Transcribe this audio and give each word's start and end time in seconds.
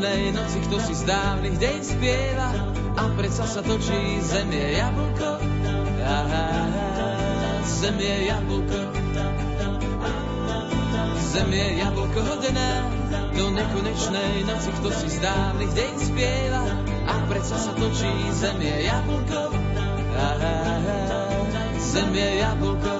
nekonečnej 0.00 0.32
noci, 0.32 0.58
kto 0.64 0.76
si 0.80 0.94
z 0.96 1.04
dávnych 1.04 1.56
deň 1.60 1.78
spieva 1.84 2.48
a 2.96 3.04
predsa 3.20 3.44
sa 3.44 3.60
točí 3.60 4.16
zemie 4.24 4.80
jablko. 4.80 5.28
Zemie 7.68 8.14
jablko. 8.32 8.80
Zemie 11.20 11.66
jablko 11.84 12.20
hodná 12.32 12.70
do 13.36 13.44
nekonečnej 13.52 14.48
noci, 14.48 14.70
kto 14.80 14.88
si 14.88 15.08
z 15.12 15.18
dávnych 15.20 15.72
deň 15.76 15.92
spieva 16.00 16.64
a 17.04 17.14
predsa 17.28 17.60
sa 17.60 17.72
točí 17.76 18.08
zemie 18.40 18.88
jablko. 18.88 19.52
Zemie 21.76 22.40
jablko. 22.40 22.99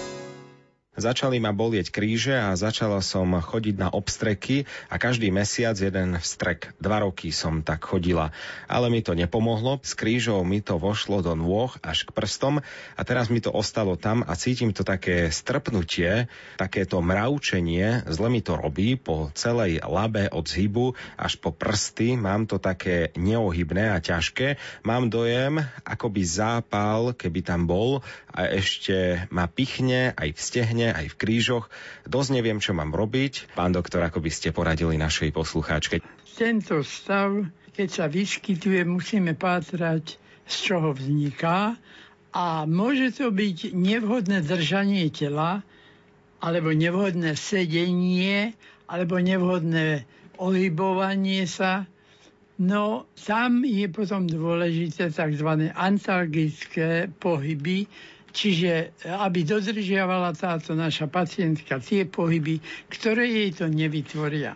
Začali 1.01 1.41
ma 1.41 1.49
bolieť 1.49 1.89
kríže 1.89 2.37
a 2.37 2.53
začala 2.53 3.01
som 3.01 3.33
chodiť 3.33 3.73
na 3.73 3.89
obstreky 3.89 4.69
a 4.85 5.01
každý 5.01 5.33
mesiac 5.33 5.73
jeden 5.73 6.21
vstrek. 6.21 6.77
Dva 6.77 7.01
roky 7.01 7.33
som 7.33 7.65
tak 7.65 7.81
chodila. 7.89 8.29
Ale 8.69 8.93
mi 8.93 9.01
to 9.01 9.17
nepomohlo. 9.17 9.81
S 9.81 9.97
krížou 9.97 10.45
mi 10.45 10.61
to 10.61 10.77
vošlo 10.77 11.25
do 11.25 11.33
nôh 11.33 11.73
až 11.81 12.05
k 12.05 12.13
prstom 12.13 12.61
a 12.93 13.01
teraz 13.01 13.33
mi 13.33 13.41
to 13.41 13.49
ostalo 13.49 13.97
tam 13.97 14.21
a 14.21 14.37
cítim 14.37 14.77
to 14.77 14.85
také 14.85 15.33
strpnutie, 15.33 16.29
takéto 16.61 17.01
mravčenie. 17.01 18.05
Zle 18.05 18.29
mi 18.29 18.45
to 18.45 18.53
robí 18.53 18.93
po 18.93 19.33
celej 19.33 19.81
labe 19.81 20.29
od 20.29 20.45
zhybu 20.45 20.93
až 21.17 21.41
po 21.41 21.49
prsty. 21.49 22.13
Mám 22.13 22.45
to 22.45 22.61
také 22.61 23.09
neohybné 23.17 23.89
a 23.89 23.97
ťažké. 23.97 24.61
Mám 24.85 25.09
dojem, 25.09 25.65
ako 25.81 26.13
by 26.13 26.21
zápal, 26.21 27.17
keby 27.17 27.41
tam 27.41 27.65
bol 27.65 28.05
a 28.29 28.45
ešte 28.53 29.25
ma 29.33 29.49
pichne 29.49 30.13
aj 30.13 30.29
v 30.37 30.39
aj 30.91 31.15
v 31.15 31.19
krížoch. 31.19 31.65
Dosť 32.05 32.29
neviem, 32.37 32.59
čo 32.59 32.75
mám 32.75 32.91
robiť. 32.91 33.55
Pán 33.55 33.71
doktor, 33.73 34.03
ako 34.05 34.21
by 34.21 34.31
ste 34.31 34.53
poradili 34.55 34.99
našej 34.99 35.31
poslucháčke? 35.33 36.03
Tento 36.35 36.83
stav, 36.85 37.47
keď 37.73 37.89
sa 37.89 38.05
vyskytuje, 38.11 38.83
musíme 38.85 39.33
pátrať, 39.35 40.21
z 40.51 40.55
čoho 40.67 40.91
vzniká 40.91 41.79
a 42.35 42.67
môže 42.67 43.15
to 43.15 43.31
byť 43.31 43.71
nevhodné 43.71 44.43
držanie 44.43 45.07
tela, 45.11 45.63
alebo 46.41 46.73
nevhodné 46.73 47.37
sedenie, 47.37 48.57
alebo 48.89 49.21
nevhodné 49.21 50.03
ohybovanie 50.41 51.45
sa. 51.45 51.85
No 52.57 53.05
tam 53.17 53.61
je 53.63 53.87
potom 53.89 54.25
dôležité 54.25 55.13
tzv. 55.13 55.49
antalgické 55.73 57.09
pohyby, 57.09 57.85
Čiže 58.31 58.95
aby 59.07 59.43
dodržiavala 59.43 60.31
táto 60.31 60.71
naša 60.71 61.11
pacientka 61.11 61.83
tie 61.83 62.07
pohyby, 62.07 62.63
ktoré 62.87 63.27
jej 63.27 63.51
to 63.51 63.65
nevytvoria. 63.67 64.55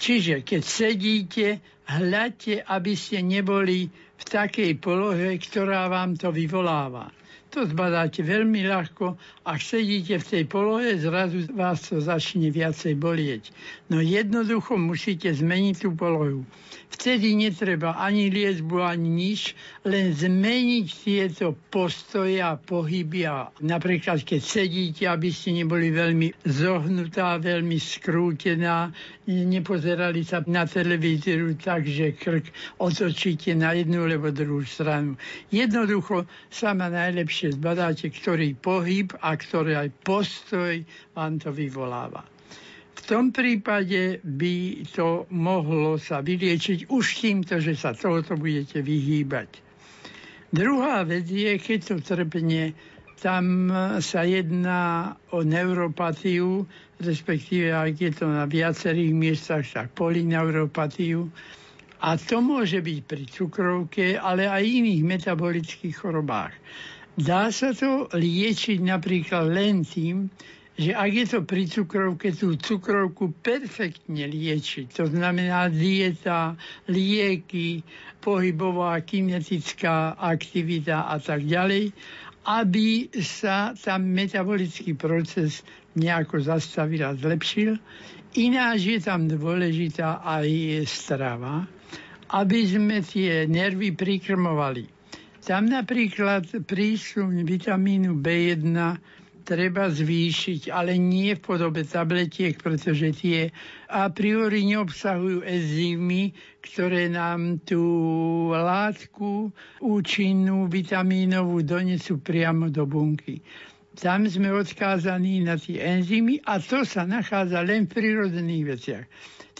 Čiže 0.00 0.40
keď 0.40 0.62
sedíte, 0.64 1.46
hľadte, 1.84 2.64
aby 2.64 2.92
ste 2.96 3.20
neboli 3.20 3.92
v 3.92 4.24
takej 4.24 4.80
polohe, 4.80 5.36
ktorá 5.36 5.92
vám 5.92 6.16
to 6.16 6.32
vyvoláva. 6.32 7.12
To 7.50 7.66
zbadáte 7.66 8.22
veľmi 8.22 8.62
ľahko. 8.62 9.18
Ak 9.42 9.58
sedíte 9.58 10.22
v 10.22 10.28
tej 10.30 10.44
polohe, 10.46 10.94
zrazu 10.94 11.50
vás 11.50 11.82
to 11.90 11.98
začne 11.98 12.46
viacej 12.46 12.94
bolieť. 12.94 13.50
No 13.90 13.98
jednoducho 13.98 14.78
musíte 14.78 15.34
zmeniť 15.34 15.74
tú 15.82 15.90
polohu. 15.98 16.46
Vtedy 16.90 17.38
netreba 17.38 17.94
ani 17.94 18.34
liezbu, 18.34 18.82
ani 18.82 19.08
nič, 19.08 19.54
len 19.86 20.10
zmeniť 20.10 20.86
tieto 20.90 21.54
postoje 21.70 22.42
a 22.42 22.58
pohyby. 22.58 23.30
A 23.30 23.46
napríklad, 23.62 24.26
keď 24.26 24.40
sedíte, 24.42 25.04
aby 25.06 25.30
ste 25.30 25.54
neboli 25.54 25.94
veľmi 25.94 26.34
zohnutá, 26.42 27.38
veľmi 27.38 27.78
skrútená, 27.78 28.90
nepozerali 29.30 30.26
sa 30.26 30.42
na 30.50 30.66
televíziu 30.66 31.54
tak, 31.56 31.86
že 31.86 32.18
krk 32.18 32.50
otočíte 32.82 33.54
na 33.54 33.70
jednu 33.74 34.06
alebo 34.06 34.34
druhú 34.34 34.66
stranu. 34.66 35.14
Jednoducho 35.54 36.26
sa 36.50 36.74
ma 36.74 36.90
najlepšie 36.90 37.54
zbadáte, 37.54 38.10
ktorý 38.10 38.58
pohyb 38.58 39.14
a 39.22 39.38
ktorý 39.38 39.86
aj 39.86 39.88
postoj 40.02 40.82
vám 41.14 41.38
to 41.38 41.54
vyvoláva. 41.54 42.29
Tom 43.10 43.34
prípade 43.34 44.22
by 44.22 44.86
to 44.94 45.26
mohlo 45.34 45.98
sa 45.98 46.22
vyliečiť 46.22 46.86
už 46.94 47.06
týmto, 47.18 47.58
že 47.58 47.74
sa 47.74 47.90
tohoto 47.90 48.38
budete 48.38 48.86
vyhýbať. 48.86 49.58
Druhá 50.54 51.02
vec 51.02 51.26
je, 51.26 51.58
keď 51.58 51.78
to 51.90 51.96
trpne, 51.98 52.70
tam 53.18 53.66
sa 53.98 54.22
jedná 54.22 55.18
o 55.34 55.42
neuropatiu, 55.42 56.70
respektíve 57.02 57.74
ak 57.74 57.98
je 57.98 58.10
to 58.14 58.30
na 58.30 58.46
viacerých 58.46 59.10
miestach, 59.10 59.66
tak 59.66 59.90
polineuropatiu. 59.98 61.26
A 62.06 62.14
to 62.14 62.38
môže 62.38 62.78
byť 62.78 62.98
pri 63.10 63.26
cukrovke, 63.26 64.06
ale 64.22 64.46
aj 64.46 64.62
iných 64.62 65.02
metabolických 65.02 65.98
chorobách. 65.98 66.54
Dá 67.18 67.50
sa 67.50 67.74
to 67.74 68.06
liečiť 68.14 68.78
napríklad 68.86 69.50
len 69.50 69.82
tým, 69.82 70.30
že 70.80 70.96
ak 70.96 71.10
je 71.12 71.26
to 71.28 71.38
pri 71.44 71.68
cukrovke, 71.68 72.32
tú 72.32 72.56
cukrovku 72.56 73.36
perfektne 73.44 74.24
liečiť, 74.24 74.88
to 74.88 75.12
znamená 75.12 75.68
dieta, 75.68 76.56
lieky, 76.88 77.84
pohybová 78.24 78.96
kinetická 79.04 80.16
aktivita 80.16 81.12
a 81.12 81.20
tak 81.20 81.44
ďalej, 81.44 81.92
aby 82.48 83.12
sa 83.20 83.76
tam 83.76 84.08
metabolický 84.08 84.96
proces 84.96 85.60
nejako 86.00 86.40
zastavil 86.40 87.04
a 87.04 87.12
zlepšil. 87.12 87.76
Ináč 88.40 88.96
je 88.96 88.98
tam 89.04 89.28
dôležitá 89.28 90.24
aj 90.24 90.48
strava, 90.88 91.68
aby 92.32 92.60
sme 92.64 93.04
tie 93.04 93.44
nervy 93.44 93.92
prikrmovali. 93.92 94.88
Tam 95.44 95.68
napríklad 95.68 96.48
prísun 96.64 97.44
vitamínu 97.44 98.16
B1 98.16 98.72
treba 99.42 99.90
zvýšiť, 99.90 100.70
ale 100.70 101.00
nie 101.00 101.34
v 101.34 101.42
podobe 101.42 101.82
tabletiek, 101.82 102.56
pretože 102.60 103.16
tie 103.16 103.50
a 103.90 104.06
priori 104.12 104.62
neobsahujú 104.68 105.42
enzymy, 105.42 106.36
ktoré 106.62 107.08
nám 107.08 107.58
tú 107.64 107.82
látku 108.52 109.50
účinnú 109.82 110.68
vitamínovú 110.68 111.64
donesú 111.64 112.20
priamo 112.20 112.68
do 112.68 112.84
bunky. 112.84 113.42
Tam 113.98 114.24
sme 114.24 114.54
odkázaní 114.54 115.42
na 115.42 115.58
tie 115.58 115.82
enzymy 115.82 116.38
a 116.46 116.62
to 116.62 116.86
sa 116.86 117.02
nachádza 117.02 117.60
len 117.66 117.90
v 117.90 117.98
prírodzených 117.98 118.64
veciach. 118.64 119.06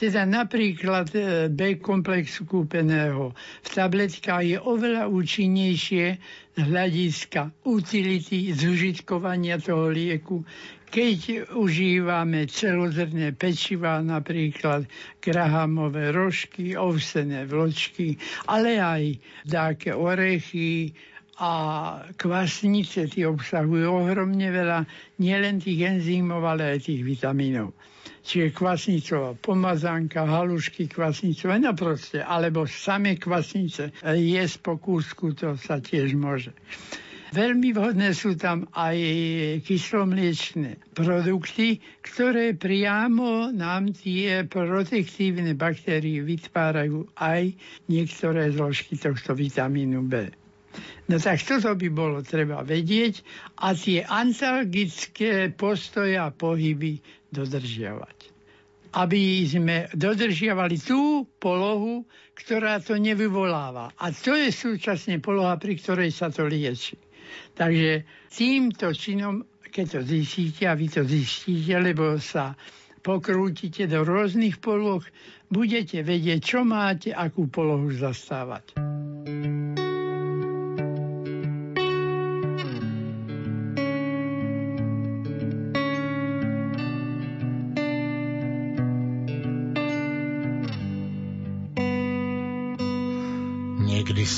Teda 0.00 0.24
napríklad 0.24 1.12
e, 1.12 1.52
B 1.52 1.76
komplexu 1.76 2.48
kúpeného. 2.48 3.36
V 3.36 3.68
tabletkách 3.68 4.48
je 4.48 4.56
oveľa 4.56 5.12
účinnejšie 5.12 6.06
z 6.56 6.60
hľadiska 6.64 7.52
utility 7.68 8.56
zužitkovania 8.56 9.60
toho 9.60 9.92
lieku, 9.92 10.40
keď 10.88 11.52
užívame 11.52 12.48
celozrné 12.48 13.36
pečiva, 13.36 14.00
napríklad 14.00 14.88
grahamové 15.20 16.16
rožky, 16.16 16.74
ovsené 16.74 17.44
vločky, 17.44 18.16
ale 18.48 18.80
aj 18.80 19.04
také 19.46 19.92
orechy, 19.92 20.96
a 21.41 21.53
kvasnice 22.21 23.09
tie 23.09 23.25
obsahujú 23.25 24.04
ohromne 24.04 24.53
veľa 24.53 24.84
nielen 25.25 25.57
tých 25.57 25.81
enzýmov, 25.89 26.45
ale 26.45 26.77
aj 26.77 26.92
tých 26.92 27.01
vitamínov 27.01 27.72
čiže 28.21 28.53
kvasnicová 28.53 29.33
pomazánka, 29.41 30.28
halušky 30.28 30.87
kvasnicové, 30.92 31.57
no 31.59 31.72
proste, 31.72 32.21
alebo 32.21 32.69
samé 32.69 33.16
kvasnice 33.16 33.97
jesť 34.04 34.57
po 34.60 34.77
kúsku, 34.77 35.33
to 35.33 35.57
sa 35.57 35.81
tiež 35.81 36.15
môže. 36.15 36.53
Veľmi 37.31 37.71
vhodné 37.71 38.10
sú 38.10 38.34
tam 38.34 38.66
aj 38.75 38.98
kyslomliečné 39.63 40.83
produkty, 40.98 41.78
ktoré 42.03 42.59
priamo 42.59 43.54
nám 43.54 43.95
tie 43.95 44.42
protektívne 44.51 45.54
baktérie 45.54 46.27
vytvárajú 46.27 47.07
aj 47.15 47.54
niektoré 47.87 48.51
zložky 48.51 48.98
tohto 48.98 49.39
vitamínu 49.39 50.10
B. 50.10 50.40
No 51.10 51.18
tak 51.18 51.42
toto 51.42 51.74
by 51.74 51.88
bolo 51.90 52.22
treba 52.22 52.62
vedieť 52.62 53.22
a 53.66 53.74
tie 53.74 54.06
antalgické 54.06 55.50
postoje 55.50 56.14
a 56.14 56.30
pohyby 56.30 57.02
dodržiavať. 57.34 58.30
aby 58.90 59.46
sme 59.46 59.86
dodržiavali 59.94 60.74
tú 60.82 61.22
polohu, 61.38 62.02
ktorá 62.34 62.82
to 62.82 62.98
nevyvoláva. 62.98 63.94
A 63.94 64.10
to 64.10 64.34
je 64.34 64.50
súčasne 64.50 65.22
poloha, 65.22 65.54
pri 65.62 65.78
ktorej 65.78 66.10
sa 66.10 66.26
to 66.26 66.50
lieči. 66.50 66.98
Takže 67.54 68.02
týmto 68.34 68.90
činom, 68.90 69.46
keď 69.70 69.86
to 69.94 70.00
zistíte, 70.02 70.66
a 70.66 70.74
vy 70.74 70.90
to 70.90 71.06
zistíte, 71.06 71.70
lebo 71.78 72.18
sa 72.18 72.58
pokrútite 73.06 73.86
do 73.86 74.02
rôznych 74.02 74.58
poloh, 74.58 75.06
budete 75.46 76.02
vedieť, 76.02 76.40
čo 76.42 76.66
máte, 76.66 77.14
akú 77.14 77.46
polohu 77.46 77.94
zastávať. 77.94 78.74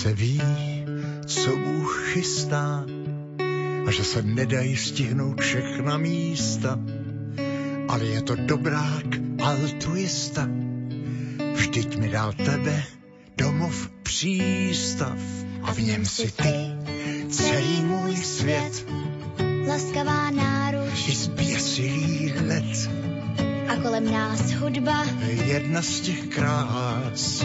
Se 0.03 0.15
ví, 0.15 0.43
co 1.27 1.57
Bůh 1.57 2.11
chystá 2.13 2.85
a 3.87 3.91
že 3.91 4.05
se 4.05 4.23
nedají 4.23 4.77
stihnout 4.77 5.41
všechna 5.41 5.97
místa, 5.97 6.79
ale 7.89 8.05
je 8.05 8.23
to 8.23 8.37
dobrák 8.37 9.07
altruista. 9.43 10.49
Vždyť 11.55 11.97
mi 11.97 12.09
dal 12.09 12.33
tebe 12.33 12.83
domov 13.37 13.91
přístav 14.03 15.19
a 15.63 15.73
v 15.73 15.79
něm 15.79 16.05
si 16.05 16.31
ty 16.31 16.55
celý 17.31 17.83
můj 17.83 18.17
svět. 18.17 18.87
Laskavá 19.69 20.31
náruč. 20.31 21.09
I 21.09 21.15
zběsilý 21.15 22.33
let, 22.47 22.91
a 23.69 23.77
kolem 23.77 24.13
nás 24.13 24.51
hudba, 24.51 25.07
jedna 25.47 25.83
z 25.83 26.01
těch 26.01 26.27
krás, 26.27 27.45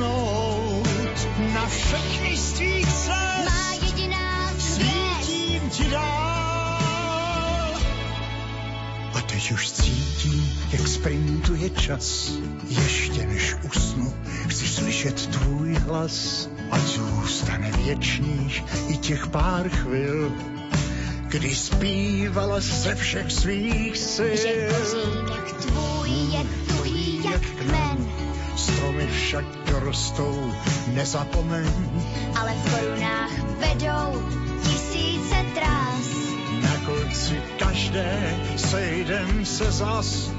neusnout. 0.00 1.28
Na 1.54 1.66
všechny 1.66 2.36
z 2.36 2.52
tvých 2.52 2.86
cest 2.86 3.44
má 3.44 3.72
jediná 3.86 4.52
svítím 4.58 5.70
ti 5.70 5.84
dál. 5.90 7.74
A 9.14 9.20
teď 9.26 9.52
už 9.52 9.70
cítím, 9.70 10.58
jak 10.72 10.88
sprintuje 10.88 11.70
čas. 11.70 12.32
Ještě 12.68 13.26
než 13.26 13.56
usnu, 13.66 14.14
chci 14.48 14.68
slyšet 14.68 15.26
tvůj 15.26 15.74
hlas. 15.74 16.48
Ať 16.70 16.82
zůstane 16.82 17.70
věčných 17.70 18.64
i 18.88 18.96
těch 18.96 19.26
pár 19.26 19.68
chvil, 19.68 20.32
kdy 21.28 21.54
zpívala 21.54 22.60
ze 22.60 22.94
všech 22.94 23.32
svých 23.32 23.98
sil. 24.14 24.36
Že 24.36 24.68
tvůj 25.66 26.10
je 26.10 26.44
tuhý 26.68 27.24
jak 27.24 27.40
kmen, 27.40 27.89
Stromy 28.60 29.06
však 29.06 29.44
dorostou, 29.72 30.52
nezapomeň. 30.92 31.72
ale 32.40 32.52
v 32.52 32.70
korunách 32.70 33.30
vedou 33.56 34.22
tisíce 34.62 35.36
trás. 35.54 36.06
Na 36.62 36.76
konci 36.86 37.40
každé 37.58 38.36
sejdem 38.56 39.46
se 39.46 39.72
zas. 39.72 40.30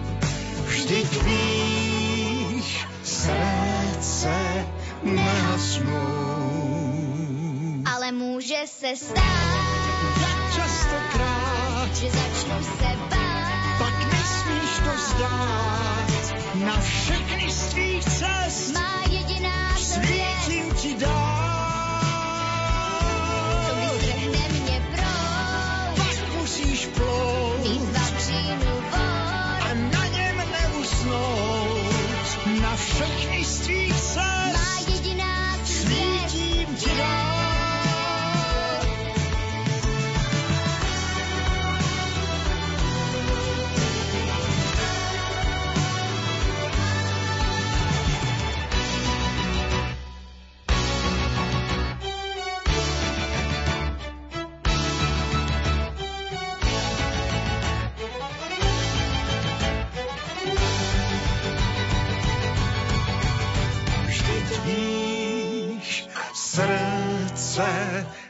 Vždyť 0.68 1.24
víš, 1.24 2.86
srdce 3.04 4.66
nehasnou. 5.04 6.52
Ale 7.96 8.12
může 8.12 8.62
se 8.80 8.96
stát, 8.96 9.82
Jak 10.22 10.54
častokrát, 10.56 11.96
že 11.96 12.10
začnu 12.12 12.64
se 12.78 12.90
bát. 13.10 13.78
pak 13.78 14.14
nesmíš 14.14 14.72
to 14.86 14.92
vzdát. 14.96 16.01
Na 16.66 16.82
všechny 16.82 17.52
z 17.52 17.66
tvých 17.74 18.04
cest. 18.04 18.74
Má 18.74 19.02
jediná 19.10 19.78
svět, 19.78 20.41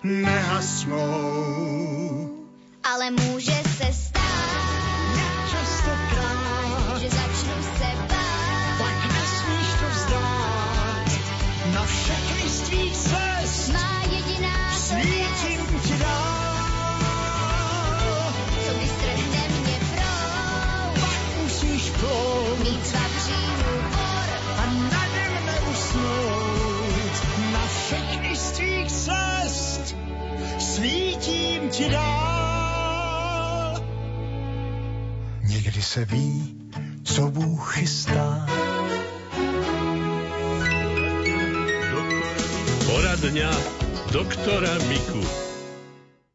nehasnou. 0.03 1.01
Ale 2.83 3.11
může 3.11 3.70
ti 31.81 31.89
dál. 31.89 33.73
Někdy 35.49 35.81
se 35.81 36.05
ví, 36.05 36.57
co 37.05 37.21
Bůh 37.21 37.73
chystá. 37.75 38.45
Poradňa 42.85 43.51
doktora 44.13 44.73
Miku. 44.89 45.23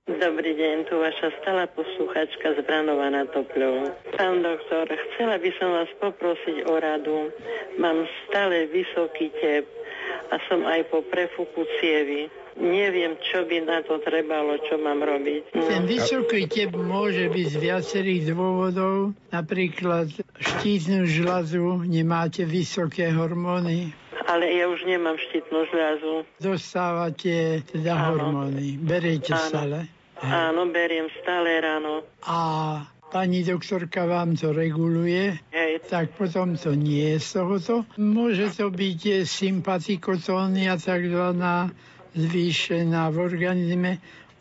Dobrý 0.07 0.55
deň, 0.55 0.91
tu 0.91 0.99
vaša 0.99 1.31
stála 1.43 1.67
posluchačka 1.71 2.57
z 2.57 2.61
Branova 2.67 3.11
na 3.11 3.29
Topľov. 3.31 3.95
Pán 4.17 4.43
doktor, 4.43 4.89
chcela 4.89 5.37
by 5.39 5.51
som 5.61 5.71
vás 5.77 5.91
poprosiť 6.01 6.67
o 6.67 6.75
radu. 6.81 7.31
Mám 7.79 8.09
stále 8.27 8.67
vysoký 8.73 9.31
tep 9.39 9.69
a 10.33 10.41
som 10.49 10.65
aj 10.67 10.89
po 10.91 11.05
prefuku 11.07 11.63
cievy. 11.79 12.33
Neviem, 12.57 13.21
čo 13.23 13.45
by 13.45 13.63
na 13.63 13.79
to 13.81 14.01
trebalo, 14.01 14.57
čo 14.65 14.77
mám 14.77 14.99
robiť. 14.99 15.53
Ten 15.53 15.85
No, 15.85 15.87
vysoký 15.87 16.47
tep 16.47 16.73
môže 16.73 17.29
byť 17.29 17.47
z 17.47 17.57
viacerých 17.59 18.23
dôvodov. 18.29 19.13
Napríklad 19.29 20.09
štítnu 20.37 21.05
žľazu, 21.05 21.85
nemáte 21.85 22.43
vysoké 22.43 23.13
hormóny, 23.13 23.93
ale 24.25 24.49
ja 24.51 24.67
už 24.67 24.83
nemám 24.83 25.21
štítnu 25.21 25.69
žľazu. 25.69 26.25
dostávate 26.41 27.35
teda 27.67 27.93
Áno. 27.95 28.05
hormóny, 28.11 28.75
beriete 28.77 29.31
Áno. 29.31 29.45
stále. 29.45 29.79
Áno, 30.17 30.65
beriem 30.67 31.13
stále 31.21 31.61
ráno. 31.61 32.01
A 32.25 32.39
pani 33.07 33.45
doktorka 33.45 34.03
vám 34.03 34.33
to 34.33 34.51
reguluje, 34.51 35.37
Hej, 35.53 35.85
tak 35.87 36.17
potom 36.17 36.57
to 36.57 36.73
nie 36.73 37.13
je 37.13 37.19
z 37.21 37.29
tohoto. 37.37 37.75
Môže 37.95 38.49
to 38.51 38.73
byť 38.73 39.01
eh, 39.07 39.17
sympatikotónia 39.23 40.75
takzvaná 40.75 41.69
zvýšená 42.17 43.13
v 43.13 43.17
organizme 43.21 43.93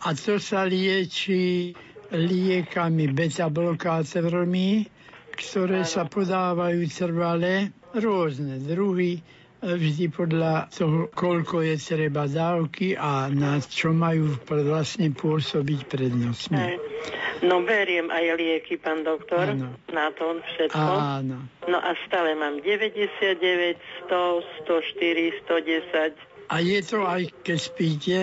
a 0.02 0.08
to 0.16 0.40
sa 0.40 0.64
lieči 0.64 1.76
liekami 2.16 3.12
beta-blokátormi, 3.12 4.88
ktoré 5.36 5.84
sa 5.84 6.08
podávajú 6.08 6.82
trvale, 6.88 7.76
rôzne 7.98 8.62
druhy, 8.64 9.20
vždy 9.66 10.14
podľa 10.14 10.70
toho, 10.70 11.10
koľko 11.10 11.66
je 11.66 11.76
treba 11.82 12.30
dávky 12.30 12.94
a 12.94 13.32
na 13.34 13.58
čo 13.58 13.96
majú 13.96 14.38
vlastne 14.46 15.10
pôsobiť 15.10 15.80
prednostne. 15.90 16.78
No 17.44 17.66
beriem 17.66 18.14
aj 18.14 18.26
lieky, 18.40 18.80
pán 18.80 19.04
doktor, 19.04 19.54
Áno. 19.54 19.76
na 19.92 20.08
to 20.14 20.40
všetko. 20.40 20.92
Áno. 21.20 21.38
No 21.68 21.78
a 21.82 21.92
stále 22.08 22.38
mám 22.38 22.62
99, 22.64 23.76
100, 24.08 24.66
104, 24.66 25.44
110. 25.50 26.35
A 26.48 26.60
je 26.60 26.80
to 26.82 27.02
aj 27.02 27.32
keď 27.42 27.58
spíte? 27.58 28.18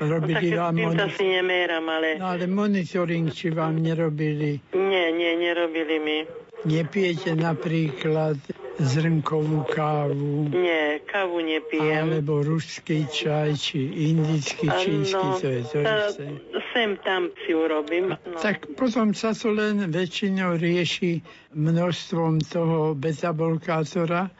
No 0.00 0.18
Robili 0.18 0.50
s 0.50 0.58
vám 0.58 0.74
moni- 0.74 1.14
si 1.14 1.22
neméram, 1.22 1.86
ale 1.86 2.18
no, 2.18 2.26
ale 2.26 2.50
monitoring, 2.50 3.30
či 3.30 3.50
vám 3.50 3.78
nerobili. 3.78 4.58
nie, 4.74 5.04
nie, 5.14 5.32
nerobili 5.38 5.96
mi. 5.98 6.18
Nepijete 6.62 7.34
napríklad 7.34 8.34
zrnkovú 8.78 9.62
kávu, 9.68 10.50
Nie, 10.50 10.98
kávu 11.02 11.38
nepijem. 11.38 12.02
alebo 12.08 12.42
ruský 12.42 13.06
čaj, 13.06 13.54
či 13.54 13.78
indický, 14.10 14.66
čínsky, 14.66 15.26
to 15.38 15.48
je 15.48 15.62
to 15.64 15.78
tá- 15.82 16.08
isté. 16.08 16.26
sem 16.72 16.98
tam 16.98 17.30
si 17.42 17.52
urobím. 17.52 18.10
No. 18.10 18.38
Tak 18.38 18.74
potom 18.74 19.12
sa 19.12 19.34
to 19.34 19.50
len 19.50 19.86
väčšinou 19.86 20.56
rieši 20.56 21.22
množstvom 21.52 22.42
toho 22.42 22.94
beta-blokátora 22.96 24.30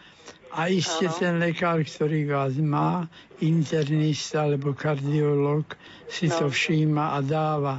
a 0.53 0.69
iste 0.69 1.09
Áno. 1.09 1.17
ten 1.17 1.35
lekár, 1.41 1.81
ktorý 1.81 2.29
vás 2.29 2.55
má, 2.61 3.09
internista 3.41 4.45
alebo 4.45 4.77
kardiolog, 4.77 5.65
si 6.07 6.29
to 6.29 6.49
No. 6.49 6.53
všíma 6.53 7.17
a 7.17 7.19
dáva. 7.25 7.75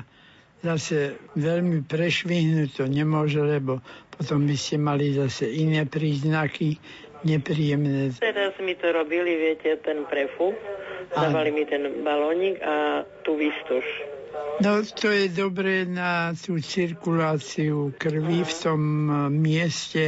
Zase 0.64 1.20
veľmi 1.36 1.84
prešvihnúť 1.86 2.82
to 2.82 2.86
nemôže, 2.88 3.44
lebo 3.44 3.84
potom 4.10 4.48
by 4.48 4.56
ste 4.56 4.80
mali 4.80 5.12
zase 5.12 5.52
iné 5.52 5.84
príznaky 5.84 6.80
nepríjemné. 7.24 8.16
Teraz 8.20 8.56
mi 8.60 8.76
to 8.76 8.92
robili, 8.92 9.38
viete, 9.40 9.80
ten 9.84 10.04
prefúk. 10.08 10.56
Dávali 11.14 11.52
mi 11.52 11.64
ten 11.68 12.04
balónik 12.04 12.60
a 12.64 13.04
tú 13.24 13.36
výstuž. 13.36 13.84
No 14.60 14.82
to 14.82 15.14
je 15.14 15.30
dobré 15.30 15.86
na 15.86 16.34
tú 16.34 16.58
cirkuláciu 16.58 17.94
krvi 17.96 18.42
v 18.42 18.54
tom 18.58 18.82
eh, 18.82 19.14
mieste, 19.30 20.04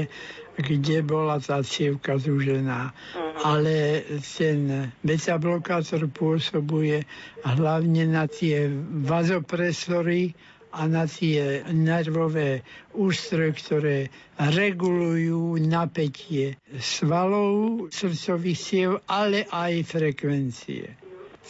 kde 0.56 1.04
bola 1.04 1.40
tá 1.44 1.60
cievka 1.62 2.16
zúžená. 2.16 2.96
Ale 3.44 4.08
ten 4.24 4.92
beta-blokátor 5.04 6.08
pôsobuje 6.08 7.04
hlavne 7.44 8.08
na 8.08 8.26
tie 8.26 8.72
vazopresory 9.04 10.32
a 10.76 10.92
na 10.92 11.08
tie 11.08 11.64
nervové 11.72 12.60
ústroje, 12.92 13.52
ktoré 13.56 13.98
regulujú 14.36 15.56
napätie 15.64 16.60
svalov 16.76 17.88
srdcových 17.96 18.60
ciev, 18.60 18.92
ale 19.08 19.48
aj 19.48 19.74
frekvencie. 19.88 20.92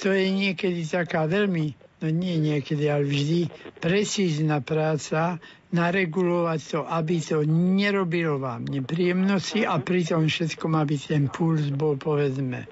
To 0.05 0.13
je 0.13 0.27
niekedy 0.29 0.85
taká 0.85 1.25
veľmi, 1.25 1.84
nie 2.09 2.41
niekedy, 2.41 2.89
ale 2.89 3.05
vždy 3.05 3.39
precízna 3.79 4.61
práca 4.61 5.37
naregulovať 5.75 6.59
to, 6.71 6.79
aby 6.87 7.15
to 7.19 7.43
nerobilo 7.49 8.39
vám 8.39 8.65
nepríjemnosti 8.65 9.67
a 9.67 9.77
pritom 9.81 10.29
všetko 10.29 10.65
má 10.71 10.87
byť 10.87 11.01
ten 11.11 11.23
puls 11.27 11.67
bol 11.73 11.99
povedzme 11.99 12.65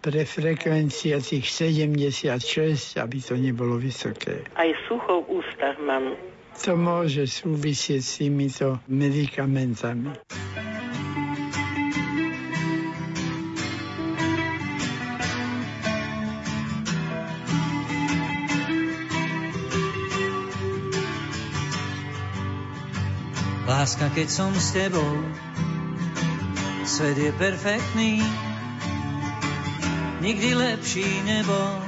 pre 0.00 0.22
frekvencia 0.22 1.18
tých 1.18 1.50
76, 1.50 2.94
aby 3.02 3.18
to 3.18 3.34
nebolo 3.34 3.74
vysoké. 3.74 4.46
Aj 4.54 4.70
sucho 4.86 5.26
v 5.26 5.42
ústach 5.42 5.76
mám. 5.82 6.14
To 6.62 6.72
môže 6.78 7.26
súvisieť 7.26 8.00
s 8.00 8.22
týmito 8.22 8.80
medikamentami. 8.88 10.14
Láska, 23.66 24.14
keď 24.14 24.30
som 24.30 24.54
s 24.54 24.70
tebou, 24.70 25.26
svet 26.86 27.18
je 27.18 27.34
perfektný, 27.34 28.22
nikdy 30.22 30.54
lepší 30.54 31.02
nebol. 31.26 31.82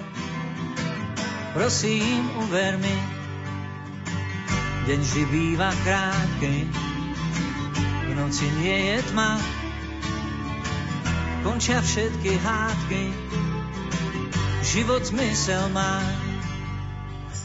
Prosím, 1.55 2.27
uver 2.43 2.83
mi, 2.83 2.99
deň 4.91 4.99
vždy 5.07 5.23
býva 5.31 5.71
krátky, 5.87 6.67
v 8.11 8.13
noci 8.19 8.47
nie 8.59 8.79
je 8.91 8.99
tma, 9.15 9.39
končia 11.47 11.79
všetky 11.79 12.43
hádky, 12.43 13.05
život 14.67 15.07
zmysel 15.07 15.71
má. 15.71 16.03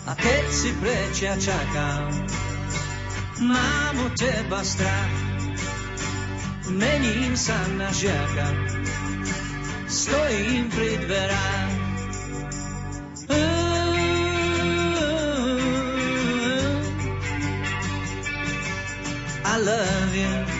A 0.10 0.18
keď 0.18 0.44
si 0.50 0.74
preč 0.82 1.22
ja 1.22 1.38
čakám, 1.38 2.10
mám 3.44 3.96
u 4.00 4.10
teba 4.16 4.64
strach. 4.64 5.16
Mením 6.72 7.36
sa 7.36 7.60
na 7.76 7.92
žiaka, 7.92 8.48
stojím 9.86 10.72
pri 10.72 10.92
dverách. 11.04 11.84
I 19.54 19.58
love 19.60 20.16
you. 20.16 20.53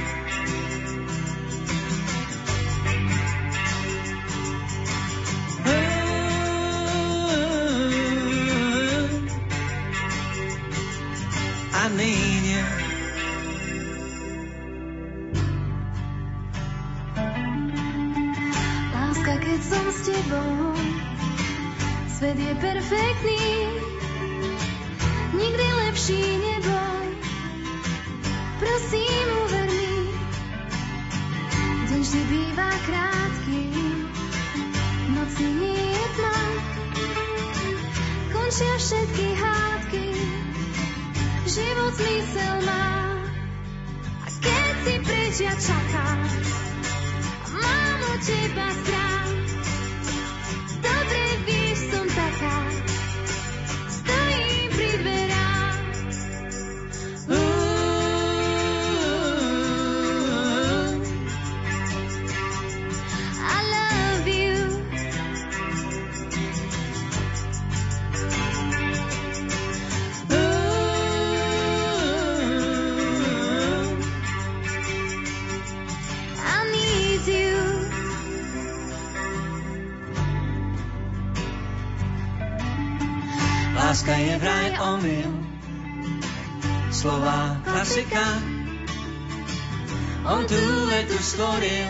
Stvoril, 91.34 91.90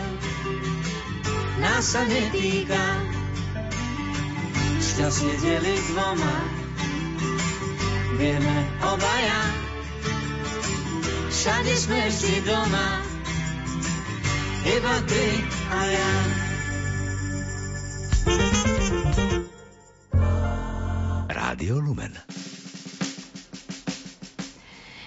nás 1.59 1.83
sa 1.83 2.07
netýka. 2.07 2.79
Šťastie 4.79 5.35
deli 5.43 5.75
dvoma, 5.91 6.35
vieme 8.15 8.57
obaja. 8.87 9.41
Všade 11.27 11.73
sme 11.75 11.99
vždy 12.07 12.35
doma, 12.47 12.87
iba 14.63 14.95
ty 15.11 15.25
a 15.67 15.79
ja. 15.91 16.11
Rádio 21.27 21.83
Lumen. 21.83 22.32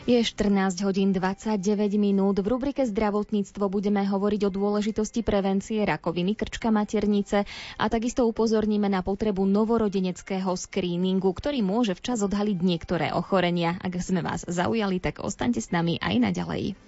Je 0.06 0.22
14 0.22 0.86
hodín 0.86 1.10
29 1.10 1.58
minút. 1.98 2.38
V 2.38 2.46
rubrike 2.46 2.86
Zdravotníctvo 2.86 3.66
budeme 3.66 4.06
hovoriť 4.06 4.46
o 4.46 4.54
dôležitosti 4.54 5.26
prevencie 5.26 5.82
rakoviny 5.82 6.38
krčka 6.38 6.70
maternice 6.70 7.42
a 7.74 7.84
takisto 7.90 8.22
upozorníme 8.22 8.86
na 8.86 9.02
potrebu 9.02 9.42
novorodeneckého 9.42 10.54
screeningu, 10.54 11.34
ktorý 11.34 11.58
môže 11.66 11.98
včas 11.98 12.22
odhaliť 12.22 12.58
niektoré 12.62 13.10
ochorenia. 13.10 13.82
Ak 13.82 13.98
sme 13.98 14.22
vás 14.22 14.46
zaujali, 14.46 15.02
tak 15.02 15.26
ostaňte 15.26 15.58
s 15.58 15.74
nami 15.74 15.98
aj 15.98 16.22
naďalej. 16.22 16.78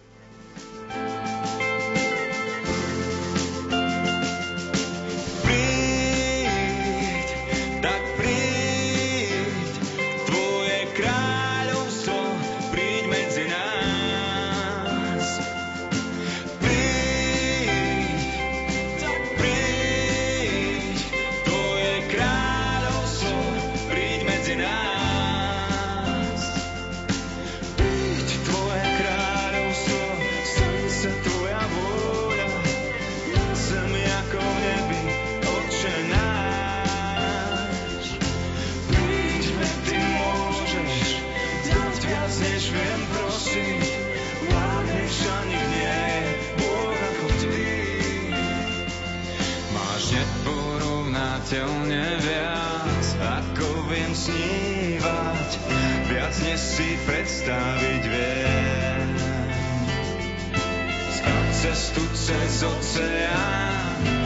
Cestu 61.79 62.01
cez 62.13 62.63
oceán 62.63 64.18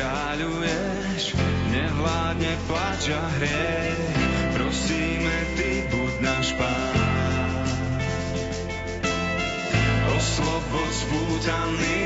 kráľuješ, 0.00 1.36
nevládne 1.68 2.54
plač 2.64 3.12
a 3.12 3.20
hriech, 3.36 4.16
prosíme, 4.56 5.36
ty 5.60 5.84
buď 5.92 6.12
náš 6.24 6.56
pán. 6.56 7.68
Oslobod 10.16 10.88
spútaný 10.88 12.00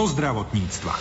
zo 0.00 0.16
zdravotníctva. 0.16 0.96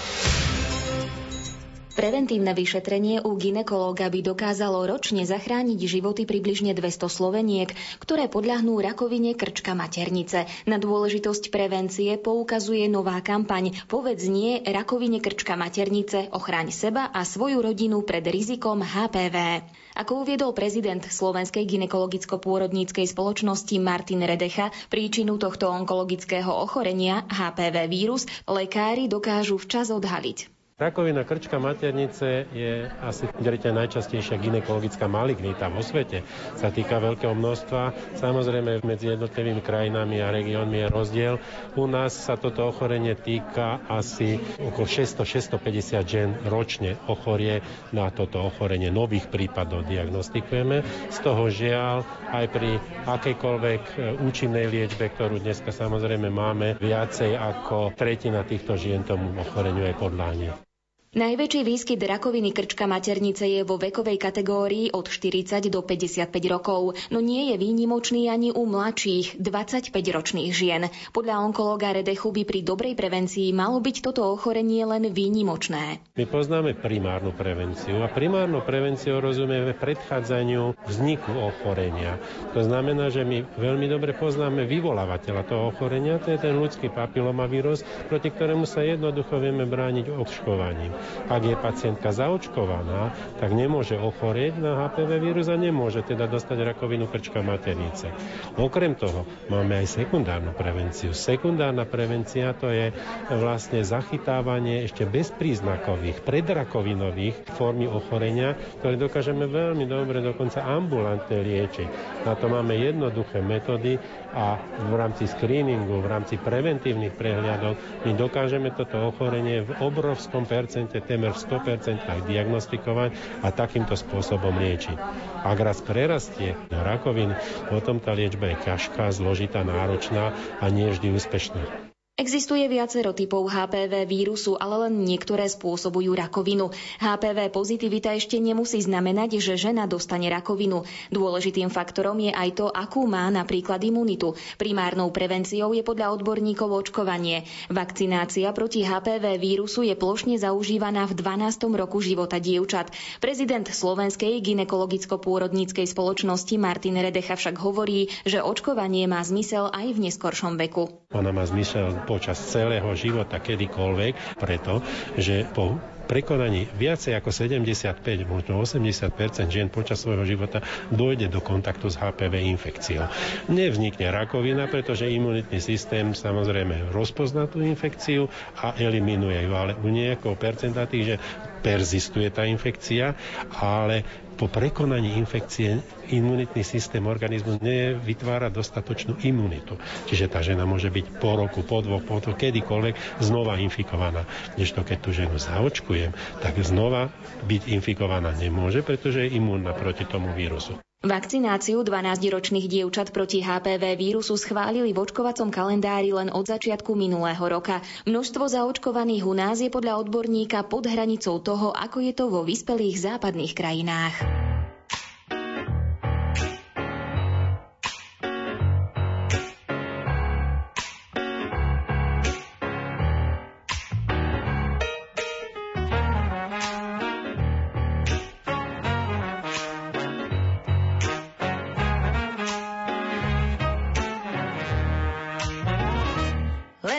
Preventívne 2.00 2.56
vyšetrenie 2.56 3.28
u 3.28 3.36
ginekológa 3.36 4.08
by 4.08 4.24
dokázalo 4.24 4.88
ročne 4.88 5.28
zachrániť 5.28 5.76
životy 5.84 6.24
približne 6.24 6.72
200 6.72 7.12
Sloveniek, 7.12 7.76
ktoré 8.00 8.32
podľahnú 8.32 8.80
rakovine 8.80 9.36
krčka 9.36 9.76
maternice. 9.76 10.48
Na 10.64 10.80
dôležitosť 10.80 11.52
prevencie 11.52 12.16
poukazuje 12.16 12.88
nová 12.88 13.20
kampaň 13.20 13.76
Povedz 13.92 14.32
nie 14.32 14.64
rakovine 14.64 15.20
krčka 15.20 15.60
maternice, 15.60 16.32
ochráň 16.32 16.72
seba 16.72 17.12
a 17.12 17.28
svoju 17.28 17.60
rodinu 17.60 18.00
pred 18.08 18.24
rizikom 18.24 18.80
HPV. 18.80 19.68
Ako 20.00 20.24
uviedol 20.24 20.56
prezident 20.56 21.04
Slovenskej 21.04 21.68
ginekologicko-pôrodníckej 21.68 23.12
spoločnosti 23.12 23.76
Martin 23.76 24.24
Redecha, 24.24 24.72
príčinu 24.88 25.36
tohto 25.36 25.68
onkologického 25.68 26.48
ochorenia 26.48 27.28
HPV 27.28 27.92
vírus 27.92 28.24
lekári 28.48 29.12
dokážu 29.12 29.60
včas 29.60 29.92
odhaliť. 29.92 30.59
Rakovina 30.80 31.28
krčka 31.28 31.60
maternice 31.60 32.48
je 32.56 32.88
asi 33.04 33.28
tretia 33.44 33.76
najčastejšia 33.76 34.40
ginekologická 34.40 35.12
malignita 35.12 35.68
vo 35.68 35.84
svete. 35.84 36.24
Sa 36.56 36.72
týka 36.72 37.04
veľkého 37.04 37.36
množstva. 37.36 38.16
Samozrejme 38.16 38.80
medzi 38.88 39.12
jednotlivými 39.12 39.60
krajinami 39.60 40.24
a 40.24 40.32
regiónmi 40.32 40.80
je 40.80 40.88
rozdiel. 40.88 41.36
U 41.76 41.84
nás 41.84 42.16
sa 42.16 42.40
toto 42.40 42.64
ochorenie 42.64 43.12
týka 43.20 43.84
asi 43.92 44.40
okolo 44.56 44.88
600-650 44.88 46.00
žien 46.08 46.32
ročne 46.48 46.96
ochorie 47.12 47.60
na 47.92 48.08
toto 48.08 48.40
ochorenie. 48.40 48.88
Nových 48.88 49.28
prípadov 49.28 49.84
diagnostikujeme. 49.84 51.12
Z 51.12 51.18
toho 51.20 51.52
žiaľ 51.52 52.08
aj 52.32 52.56
pri 52.56 52.80
akejkoľvek 53.04 53.84
e, 53.84 53.96
účinnej 54.24 54.72
liečbe, 54.72 55.12
ktorú 55.12 55.44
dneska 55.44 55.76
samozrejme 55.76 56.32
máme, 56.32 56.80
viacej 56.80 57.36
ako 57.36 57.92
tretina 58.00 58.48
týchto 58.48 58.80
žien 58.80 59.04
tomu 59.04 59.36
ochoreniu 59.44 59.84
je 59.84 59.96
podľahne. 60.00 60.69
Najväčší 61.10 61.66
výskyt 61.66 61.98
rakoviny 62.06 62.54
krčka 62.54 62.86
maternice 62.86 63.42
je 63.42 63.66
vo 63.66 63.82
vekovej 63.82 64.22
kategórii 64.22 64.94
od 64.94 65.10
40 65.10 65.58
do 65.74 65.82
55 65.82 66.30
rokov, 66.46 66.94
no 67.10 67.18
nie 67.18 67.50
je 67.50 67.58
výnimočný 67.58 68.30
ani 68.30 68.54
u 68.54 68.70
mladších 68.70 69.42
25-ročných 69.42 70.54
žien. 70.54 70.86
Podľa 71.10 71.42
onkológa 71.42 71.98
Redechu 71.98 72.30
by 72.30 72.46
pri 72.46 72.62
dobrej 72.62 72.94
prevencii 72.94 73.50
malo 73.58 73.82
byť 73.82 74.06
toto 74.06 74.22
ochorenie 74.22 74.86
len 74.86 75.10
výnimočné. 75.10 75.98
My 76.14 76.30
poznáme 76.30 76.78
primárnu 76.78 77.34
prevenciu 77.34 78.06
a 78.06 78.08
primárnu 78.14 78.62
prevenciu 78.62 79.18
rozumieme 79.18 79.74
predchádzaniu 79.74 80.78
vzniku 80.86 81.34
ochorenia. 81.42 82.22
To 82.54 82.62
znamená, 82.62 83.10
že 83.10 83.26
my 83.26 83.50
veľmi 83.58 83.90
dobre 83.90 84.14
poznáme 84.14 84.62
vyvolávateľa 84.70 85.42
toho 85.42 85.74
ochorenia, 85.74 86.22
to 86.22 86.30
je 86.30 86.38
ten 86.38 86.54
ľudský 86.54 86.94
papilomavírus, 86.94 87.82
proti 88.06 88.30
ktorému 88.30 88.70
sa 88.70 88.86
jednoducho 88.86 89.42
vieme 89.42 89.66
brániť 89.66 90.14
očkovaním. 90.14 90.99
Ak 91.30 91.46
je 91.46 91.54
pacientka 91.54 92.10
zaočkovaná, 92.10 93.14
tak 93.38 93.54
nemôže 93.54 94.00
ochorieť 94.00 94.58
na 94.58 94.88
HPV 94.88 95.22
vírus 95.22 95.48
a 95.52 95.60
nemôže 95.60 96.02
teda 96.02 96.26
dostať 96.26 96.74
rakovinu 96.74 97.06
krčka 97.06 97.46
maternice. 97.46 98.10
Okrem 98.58 98.98
toho 98.98 99.30
máme 99.52 99.78
aj 99.78 100.02
sekundárnu 100.02 100.56
prevenciu. 100.58 101.14
Sekundárna 101.14 101.86
prevencia 101.86 102.56
to 102.58 102.74
je 102.74 102.90
vlastne 103.30 103.86
zachytávanie 103.86 104.90
ešte 104.90 105.06
bezpríznakových, 105.06 106.26
predrakovinových 106.26 107.36
formy 107.54 107.86
ochorenia, 107.86 108.58
ktoré 108.82 108.98
dokážeme 108.98 109.46
veľmi 109.46 109.86
dobre 109.86 110.26
dokonca 110.26 110.66
ambulantne 110.66 111.46
liečiť. 111.46 111.90
Na 112.26 112.34
to 112.34 112.50
máme 112.50 112.74
jednoduché 112.74 113.44
metódy 113.44 114.02
a 114.34 114.58
v 114.90 114.94
rámci 114.98 115.30
screeningu, 115.30 116.02
v 116.02 116.10
rámci 116.10 116.42
preventívnych 116.42 117.14
prehliadov 117.14 117.78
my 118.08 118.12
dokážeme 118.18 118.74
toto 118.74 118.98
ochorenie 119.14 119.62
v 119.62 119.72
obrovskom 119.84 120.50
percente, 120.50 120.89
temer 120.98 121.38
v 121.38 121.44
100% 121.46 122.26
diagnostikovať 122.26 123.14
a 123.46 123.54
takýmto 123.54 123.94
spôsobom 123.94 124.58
liečiť. 124.58 124.98
Ak 125.46 125.62
raz 125.62 125.86
prerastie 125.86 126.58
do 126.74 126.82
rakoviny, 126.82 127.38
potom 127.70 128.02
tá 128.02 128.18
liečba 128.18 128.50
je 128.58 128.66
ťažká, 128.66 129.14
zložitá, 129.14 129.62
náročná 129.62 130.34
a 130.58 130.66
nie 130.74 130.90
vždy 130.90 131.14
úspešná. 131.14 131.89
Existuje 132.20 132.68
viacero 132.68 133.16
typov 133.16 133.48
HPV 133.48 134.04
vírusu, 134.04 134.60
ale 134.60 134.92
len 134.92 135.08
niektoré 135.08 135.48
spôsobujú 135.48 136.12
rakovinu. 136.20 136.68
HPV 137.00 137.48
pozitivita 137.48 138.12
ešte 138.12 138.36
nemusí 138.44 138.84
znamenať, 138.84 139.40
že 139.40 139.56
žena 139.56 139.88
dostane 139.88 140.28
rakovinu. 140.28 140.84
Dôležitým 141.16 141.72
faktorom 141.72 142.20
je 142.20 142.36
aj 142.36 142.60
to, 142.60 142.68
akú 142.68 143.08
má 143.08 143.32
napríklad 143.32 143.80
imunitu. 143.88 144.36
Primárnou 144.60 145.16
prevenciou 145.16 145.72
je 145.72 145.80
podľa 145.80 146.12
odborníkov 146.12 146.68
očkovanie. 146.68 147.48
Vakcinácia 147.72 148.52
proti 148.52 148.84
HPV 148.84 149.40
vírusu 149.40 149.88
je 149.88 149.96
plošne 149.96 150.36
zaužívaná 150.36 151.08
v 151.08 151.16
12. 151.24 151.72
roku 151.72 152.04
života 152.04 152.36
dievčat. 152.36 152.92
Prezident 153.24 153.64
Slovenskej 153.64 154.44
ginekologicko-pôrodníckej 154.44 155.88
spoločnosti 155.88 156.60
Martin 156.60 157.00
Redecha 157.00 157.40
však 157.40 157.56
hovorí, 157.64 158.12
že 158.28 158.44
očkovanie 158.44 159.08
má 159.08 159.24
zmysel 159.24 159.72
aj 159.72 159.96
v 159.96 160.12
neskoršom 160.12 160.60
veku. 160.60 160.92
Ona 161.16 161.32
má 161.32 161.48
zmysel 161.48 162.09
počas 162.10 162.42
celého 162.42 162.90
života 162.98 163.38
kedykoľvek, 163.38 164.42
preto, 164.42 164.82
že 165.14 165.46
po 165.54 165.78
prekonaní 166.10 166.66
viacej 166.74 167.14
ako 167.22 167.30
75, 167.30 168.02
možno 168.26 168.58
80% 168.58 169.14
žien 169.54 169.70
počas 169.70 170.02
svojho 170.02 170.26
života 170.26 170.66
dojde 170.90 171.30
do 171.30 171.38
kontaktu 171.38 171.86
s 171.86 172.02
HPV 172.02 172.34
infekciou. 172.58 173.06
Nevznikne 173.46 174.10
rakovina, 174.10 174.66
pretože 174.66 175.06
imunitný 175.06 175.62
systém 175.62 176.18
samozrejme 176.18 176.90
rozpozná 176.90 177.46
tú 177.46 177.62
infekciu 177.62 178.26
a 178.58 178.74
eliminuje 178.82 179.46
ju, 179.46 179.54
ale 179.54 179.78
u 179.78 179.94
nejakého 179.94 180.34
percenta 180.34 180.90
tých, 180.90 181.14
že 181.14 181.16
persistuje 181.60 182.28
tá 182.32 182.48
infekcia, 182.48 183.14
ale 183.60 184.04
po 184.40 184.48
prekonaní 184.48 185.20
infekcie 185.20 185.84
imunitný 186.16 186.64
systém 186.64 187.04
organizmu 187.04 187.60
nevytvára 187.60 188.48
dostatočnú 188.48 189.20
imunitu. 189.28 189.76
Čiže 190.08 190.32
tá 190.32 190.40
žena 190.40 190.64
môže 190.64 190.88
byť 190.88 191.20
po 191.20 191.36
roku, 191.36 191.60
po 191.60 191.84
dvoch, 191.84 192.02
po 192.08 192.24
to, 192.24 192.32
kedykoľvek 192.32 193.20
znova 193.20 193.60
infikovaná. 193.60 194.24
Kdežto 194.56 194.88
keď 194.88 194.98
tú 195.04 195.12
ženu 195.12 195.36
zaočkujem, 195.36 196.16
tak 196.40 196.56
znova 196.64 197.12
byť 197.44 197.68
infikovaná 197.68 198.32
nemôže, 198.32 198.80
pretože 198.80 199.28
je 199.28 199.36
imúnna 199.36 199.76
proti 199.76 200.08
tomu 200.08 200.32
vírusu. 200.32 200.80
Vakcináciu 201.00 201.80
12-ročných 201.88 202.68
dievčat 202.68 203.16
proti 203.16 203.40
HPV 203.40 203.96
vírusu 203.96 204.36
schválili 204.36 204.92
v 204.92 205.00
očkovacom 205.00 205.48
kalendári 205.48 206.12
len 206.12 206.28
od 206.28 206.44
začiatku 206.44 206.92
minulého 206.92 207.40
roka. 207.40 207.80
Množstvo 208.04 208.44
zaočkovaných 208.52 209.24
u 209.24 209.32
nás 209.32 209.64
je 209.64 209.72
podľa 209.72 209.96
odborníka 209.96 210.68
pod 210.68 210.92
hranicou 210.92 211.40
toho, 211.40 211.72
ako 211.72 212.04
je 212.04 212.12
to 212.12 212.28
vo 212.28 212.44
vyspelých 212.44 213.16
západných 213.16 213.56
krajinách. 213.56 214.49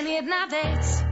Jedna 0.06 0.46
vec, 0.46 1.09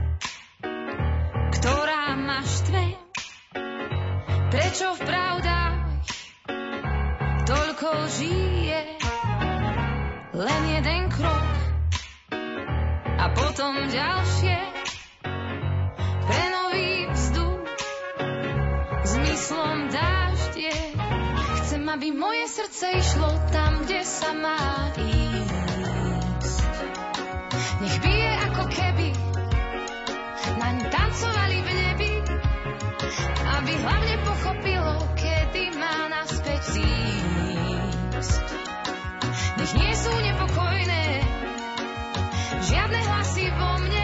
tancovali 31.09 31.57
v 31.65 31.69
nebi, 31.73 32.11
aby 33.57 33.73
hlavne 33.81 34.15
pochopilo, 34.21 34.95
kedy 35.17 35.73
má 35.73 36.05
naspäť 36.05 36.61
zísť. 36.69 38.45
Nech 39.57 39.73
nie 39.73 39.93
sú 39.97 40.13
nepokojné 40.13 41.25
žiadne 42.61 42.99
hlasy 43.09 43.49
vo 43.57 43.71
mne, 43.81 43.98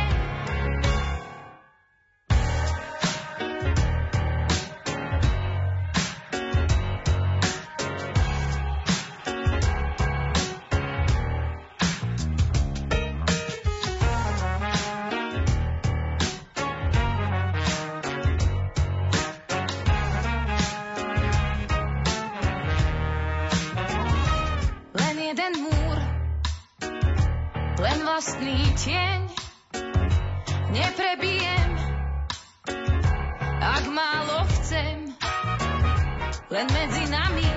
len 36.56 36.72
medzi 36.72 37.04
nami, 37.12 37.52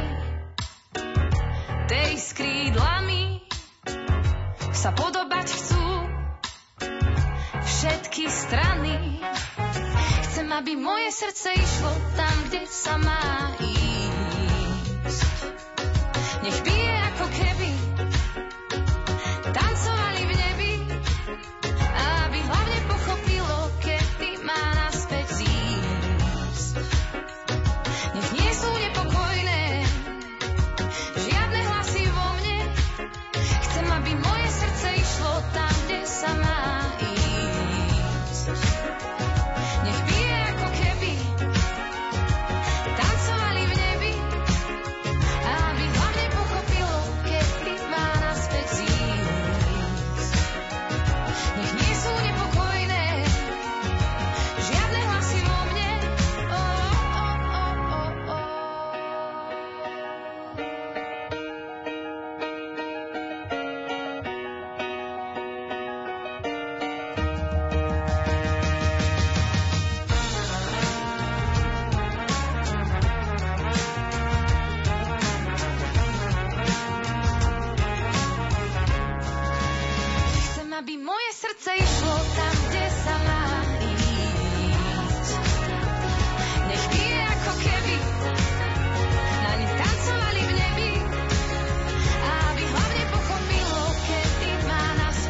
tej 1.87 2.19
s 2.19 2.35
krídlami 2.35 3.47
sa 4.75 4.91
podobať 4.91 5.47
chcú 5.55 5.87
všetky 7.63 8.27
strany. 8.27 9.23
Chcem 10.27 10.51
aby 10.51 10.75
moje 10.75 11.15
srdce 11.15 11.47
išlo 11.55 11.95
tam, 12.19 12.37
kde 12.51 12.67
sa 12.67 12.99
má 12.99 13.55
ísť. 13.63 13.78